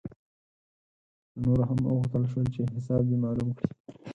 [1.33, 3.71] له نورو هم وغوښتل شول چې حساب دې معلوم کړي.